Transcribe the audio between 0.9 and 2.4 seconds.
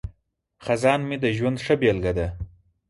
مې د ژوند ښه بیلګه ده.